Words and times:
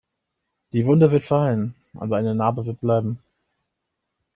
Die 0.73 0.87
Wunde 0.87 1.11
wird 1.11 1.25
verheilen, 1.25 1.75
aber 1.93 2.17
eine 2.17 2.33
Narbe 2.33 2.65
wird 2.65 2.81
bleiben. 2.81 3.19